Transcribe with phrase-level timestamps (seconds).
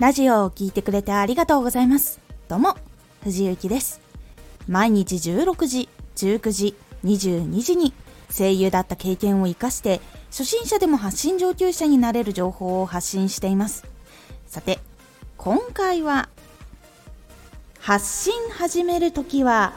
[0.00, 2.20] ラジオを聴いてくれてありがとうございます。
[2.48, 2.74] どうも、
[3.22, 4.00] 藤幸です。
[4.66, 6.74] 毎日16時、19時、
[7.04, 7.92] 22時に
[8.34, 10.00] 声優だった経験を活かして
[10.30, 13.84] 初心者でも発信上級者になれる情報を発信しています。
[14.46, 14.78] さて、
[15.36, 16.30] 今回は
[17.78, 19.74] 発信始めるときは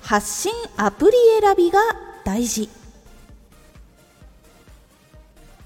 [0.00, 1.12] 発信アプリ
[1.42, 1.80] 選びが
[2.24, 2.70] 大事。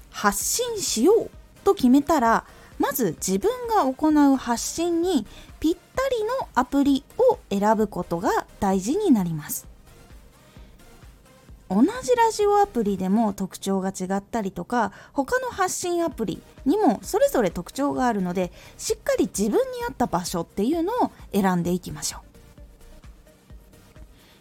[0.09, 1.29] 発信しよう
[1.63, 2.43] と決めたら
[2.81, 5.27] まず自分が行う発信に
[5.59, 9.67] ぴったりのアプリを選ぶことが大事になります。
[11.69, 19.57] 同じラジオアプリでも特徴が違ったりとか他の発信アプリにもそれぞれ特徴があるのでしっかり自分に
[19.87, 22.17] 合った場所っていうのを選んでいきましょ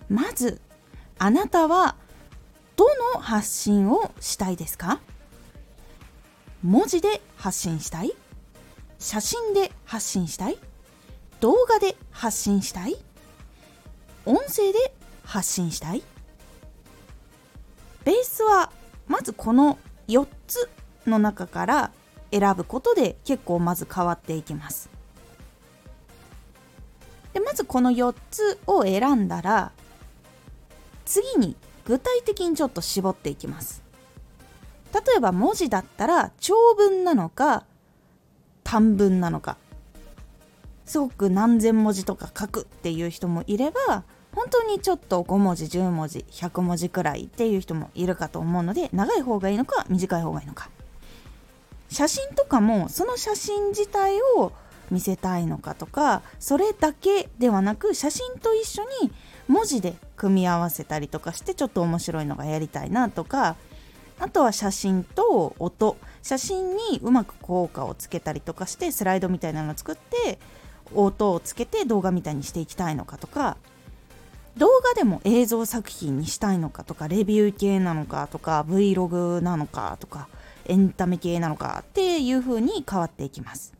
[0.09, 0.15] う。
[0.15, 0.63] まず
[1.19, 1.95] あなたは
[2.75, 5.01] どの発信をしたいですか？
[6.63, 8.13] 文字で発信したい？
[9.01, 10.59] 写真で発信したい？
[11.40, 12.96] 動画で発信したい？
[14.26, 14.92] 音声で
[15.24, 16.02] 発信したい？
[18.04, 18.70] ベースは
[19.09, 20.68] まずこの4つ
[21.07, 21.90] の中から
[22.30, 24.90] 選ぶことで結構まず変わっていきます。
[27.32, 29.73] でまずこの4つを選んだら
[31.07, 33.82] 次に具体的にちょっと絞っていきます。
[34.92, 37.64] 例えば文字だったら長文なのか
[38.71, 39.57] 短文なのか。
[40.87, 50.71] すごく何千文字とか書くっていう人もいれば本当にちょっと5文字10文字100文字くらいっていう人もいるかと思うので長い方がいいのか短い方がいいのか。
[51.88, 54.52] 写真とかもその写真自体を
[54.93, 59.10] 見せたいのかとかそれだけではなく写真と一緒に
[59.48, 63.57] 文字で組み合わせたりとかしてちょっと面白いのがやりたいなとか
[64.21, 65.97] あとは写真と音。
[66.22, 70.38] 写真にうまく効果をつけたりとかしてスライドみたいなのを作って
[70.94, 73.56] 音をつけて動画みたいにしていきたいのかとか
[74.56, 80.28] 動画でも映像作品にしたいのかとかレビュー系なのかとか Vlog なのかとか
[80.66, 83.72] エンタメ系なのかっていう風に変わっていきます。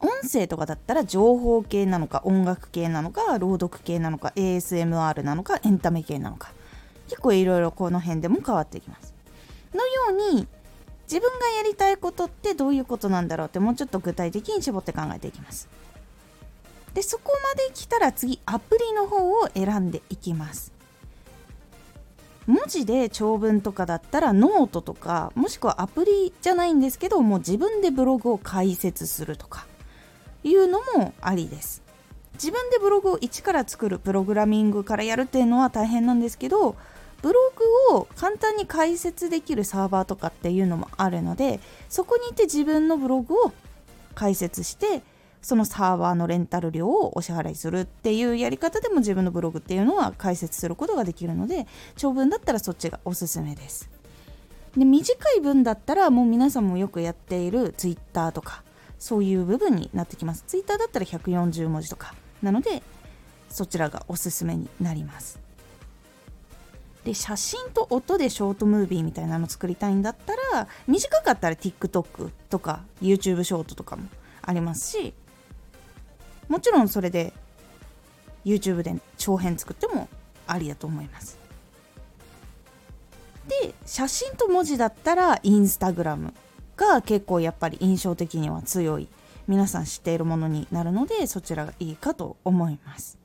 [0.00, 6.52] 音声とかだったら情報系なのか音楽系なのか朗読系なのか ASMR なのかエンタメ系なのか。
[7.08, 9.14] 結構いろいろこの辺でも変わってきます。
[9.74, 10.46] のように
[11.04, 15.68] 自分がやりたいことってどういうことなんだろうってもうちょっと具体的に絞って考えていきます。
[16.94, 20.72] でそこまで来たら次アプリの方を選んでいきます。
[22.46, 29.66] 文字で長文とかだったらノートとかもしくはアプリじゃないんですけどもう自分でブログを開設するとか
[30.42, 31.83] いうのもありです。
[32.34, 36.76] 自分でブログを一から作るプログラミングからやるっていうのは大変なんですけど
[37.22, 37.40] ブロ
[37.90, 43.52] グを簡単に開設できるサーバーとかっていうのもあるのでそこにいて自分のブログを
[44.14, 45.02] 開設して
[45.40, 51.66] そのサーバーのレンタル料をお支払いするっていうやり方でも自分のブログっていうのは開設することができるので
[51.96, 53.90] 長文だったらそっちがおすすめです。
[54.76, 58.64] で短い文だったらもう皆さんもよくやっている Twitter とか
[58.98, 60.44] そういう部分になってきます。
[60.46, 62.82] Twitter だったら140文字とかなので
[63.48, 65.40] そちらがおすすめになります。
[67.04, 74.08] で写真と音でショートムービーみたいなの作りたいんだったら短かったら TikTok とか YouTube ショートとかも
[74.40, 75.12] ありますし
[76.48, 77.34] もちろんそれで
[78.44, 80.08] YouTube で長編作っても
[80.46, 81.38] ありだと思います。
[83.48, 86.32] で写真と文字だったら Instagram
[86.76, 89.08] が結構やっぱり印象的には強い
[89.46, 93.18] 皆さん知っているものになるのでそちらがいいかと思います。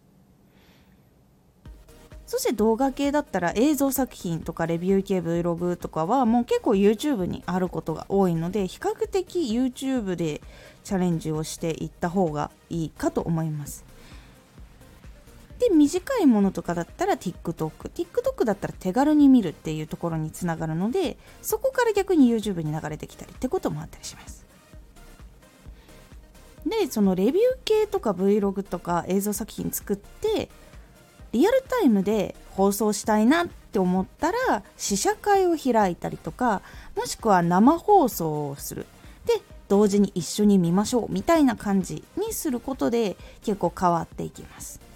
[2.29, 10.39] そして動画系だったら映像作品とかレビュー系 Vlog とかはもう結構 YouTube にあることが多いので比較的 YouTube で
[10.83, 13.83] チャレンジをしていった方がいいかと思います。
[15.57, 24.48] で短いものとかだったら TikTok TikTok だったら手軽に見るっていうところにつながるのでそこから逆に YouTube に流れてきたりってこともあったりします。
[26.65, 30.49] でそのレビュー系とか Vlog とか映像作品作って
[31.31, 36.61] リアルタイムで放送したいなって思ったら試写会を開いたりとか
[36.95, 38.85] もしくは生放送をする。
[39.25, 44.88] で同時に一緒に見ましょうみたいな感じにすることで結構変わっていきます。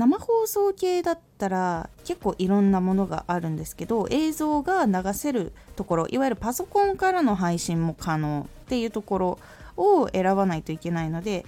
[0.00, 9.38] 生放送系だったら結構いろんなものがあるんですけど映像が流せるところいわゆるパソコンからの配信も可能っていうところ
[9.76, 11.44] を選ばないといけないので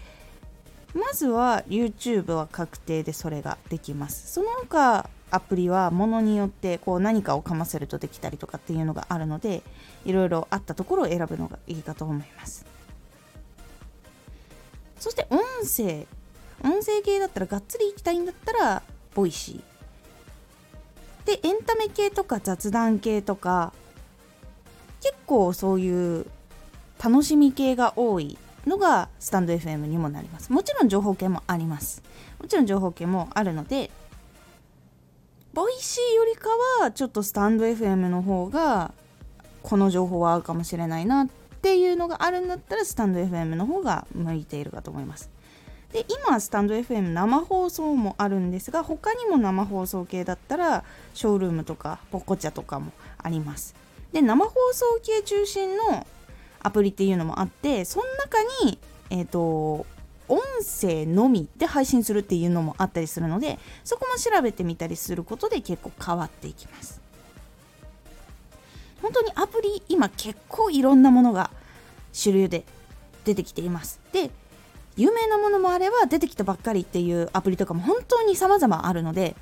[0.92, 4.30] まずは YouTube は確定でそれができます。
[4.30, 9.62] その他アプリはものによってこう何かをかませるとできたりとかっていうのがあるので
[10.04, 12.66] いろいろあったところを選ぶのがいいかと思います。
[14.98, 16.06] そして音声
[16.64, 18.82] 音声系だったらがっつり行きたいんだったら
[19.14, 21.26] Voicy。
[21.26, 23.72] でエンタメ系とか雑談系とか
[25.00, 26.26] 結構そういう
[27.02, 30.52] 楽しみ系が多いのがスタンド FM にもなります。
[30.52, 32.02] もちろん情報系もあります。
[32.40, 33.90] もちろん情報系もあるので
[35.52, 36.48] Voicy よりか
[36.80, 38.92] はちょっとスタンド FM の方が
[39.62, 41.28] この情報は合うかもしれないなっ
[41.60, 45.30] ていうのがあるんだったらスタンド FM の方が向いているかと思います。
[45.92, 53.74] で今スタンド FM 生放送もあるんですが他にも生放送系だったらショールームとか Pococha とかもあります。
[54.12, 56.06] で生放送系中心の
[56.60, 58.78] アプリっていうのもあってその中に
[59.10, 59.86] えっ、ー、と
[60.28, 67.02] 音声のみで配信するっていうのもあったりするのでそこも調べてみたりすることで結構変わっていきます。
[69.02, 71.50] 本当にアプリ今結構いろんなものが
[72.12, 72.64] 主流で
[73.24, 74.00] 出てきています。
[74.12, 74.30] で
[74.96, 79.36] 有名なものもあれば出てきたばっかりっていうアプリとかも本当に様々あるので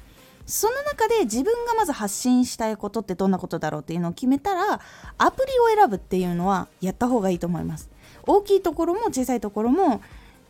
[0.46, 4.80] その中で自分がまず発信したいことってどんなことだろうっていうのを決めたら
[5.18, 7.88] アプリを選ぶっていうのはやった方がいいと思います。
[8.26, 10.00] 大きいところも小さいところも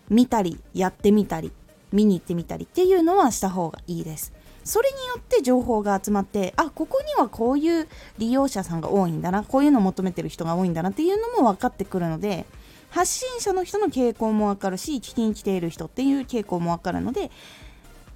[0.08, 1.52] 見たりやってみたり
[1.93, 4.32] 見に行ってみたりっていうのはした方がいいです。
[4.64, 7.88] それによって情報が集まってあここにはこういう
[8.19, 12.44] 利用者さんが多いんだなこういうのを求めてる人が多いんだなっていうのも分かってくるので
[12.90, 17.31] 発信者の人の傾向も分かるし聞きに来ている人っていう傾向も分かるので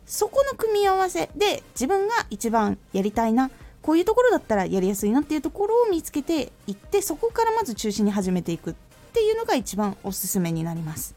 [0.06, 3.50] そこの組み合わせで自分が一番やりたいな
[3.81, 8.75] こういうところだったらやりやすいなっていうところを見つけていってそこからまず中心に始めていくっ
[9.12, 11.15] ていうのが一番おすすめになります。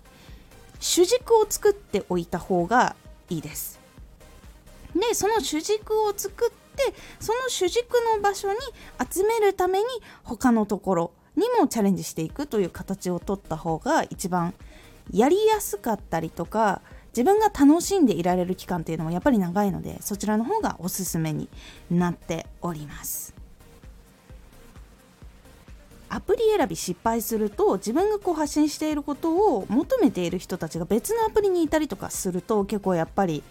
[0.79, 2.95] 主軸を作っておいた方が
[3.29, 3.79] いいです。
[4.93, 8.57] でその主軸を作ってその主軸の場所に
[9.11, 9.85] 集めるために
[10.23, 14.53] 他のところにもチャレンジしていくという形をとった方が一番
[15.11, 21.47] やりやすかったりとか自分が楽しんでいられる期間っていうのもやっぱり長いのでそちらの方がおすすめに
[21.89, 23.33] なっております。
[26.09, 33.43] アプリ選び失敗すると自分がこう発信していることを求めている人たちが別のアプリにいたりとかすると結構やっぱり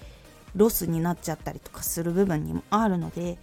[0.55, 3.37] ロスになっちゃったりとかする部分にもあるので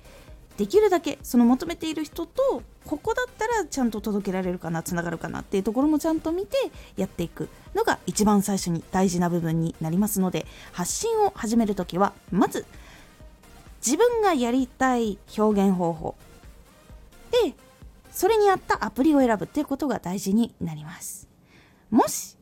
[0.58, 6.58] できるだけその求めている人とここだったらちゃんと届けられるかなつながるかなっていうところもちゃんと見て
[6.96, 12.66] やっていくのが一番最初に大事な部分になりますので発信を始める時はまず
[13.86, 16.16] 自分がやりたい表現方法
[17.32, 17.54] で
[18.12, 21.28] それに合ったアプリを選ぶっていうことが大事になります。
[21.90, 22.38] もし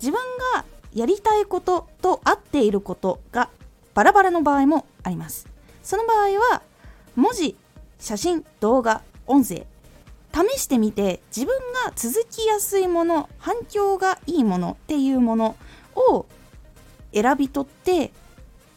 [0.00, 0.20] 自分
[0.54, 3.48] がやりたいことと合っていることが
[3.94, 5.46] バラバラの場合もあります。
[5.82, 6.62] その場合は
[7.16, 7.56] 文字
[7.98, 9.66] 写真動画音声。
[10.32, 15.56] 試してみて自分が続きやすいもの反響がいいものっていうもの
[15.94, 16.26] を
[17.12, 18.10] 選び取って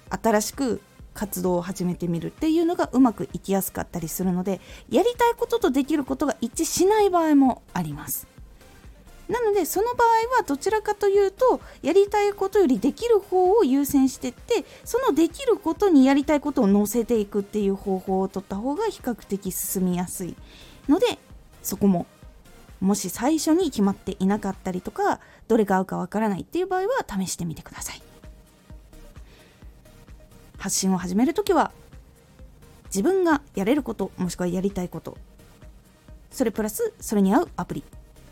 [0.10, 0.82] 新しく
[1.16, 4.62] 活動を始めてみるっていうのがうまくいきやすかったりするので
[4.92, 8.28] やりたいこととできることが一致しない場合もあります。
[9.30, 20.36] なのでその場合はどちらかというとやりたいことよりできる方を優先してってそのできることにやりたいことを乗せていくっていう方法を取った方が比較的進みやすい
[20.88, 21.06] ので
[21.62, 22.06] そこも
[22.80, 28.02] もし最初に決まっていなかったりとかどれが合うかわからないっていう場合は試してみてください。
[30.58, 31.72] 発信を始めるときは
[32.86, 35.18] 自分がやれることもしくはやりたいこと
[36.32, 37.84] それプラスそれに合うアプリ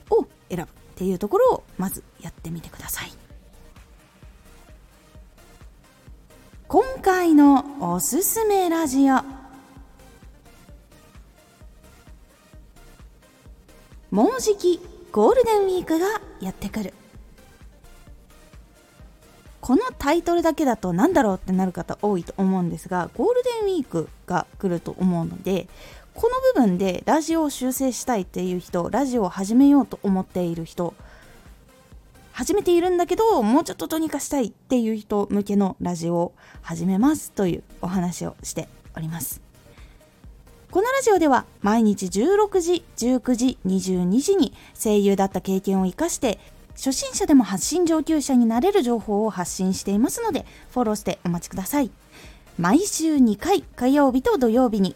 [0.09, 0.84] を選ぶ。
[0.95, 3.11] っていうところをまずやってみてください。
[6.69, 9.15] 今回のおすすめラジオ。
[14.09, 14.79] もうじき
[15.11, 16.93] ゴールデンウィークがやってくる。
[19.59, 25.67] このタイトルだけだと何だろうってなる方多いと思うんですがゴールデンウィークが来ると思うので
[26.15, 30.93] この部分でラジオを修正したいっていう人ラジオを始めようと思っている人
[32.31, 39.41] 始めているんだけどもうちょっとどうにかしたいっていう人向けのラジオを始めますというお話をしております。
[40.71, 46.37] このラジオでは毎日16時19時22時に声優だった経験を生かして
[46.71, 51.91] 初心者でも発信上級者になれる情報を発信していますのでフォローしてお待ちください。
[52.57, 54.95] 毎週2回火曜日と土曜日に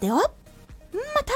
[0.00, 0.22] では、ま
[1.22, 1.32] た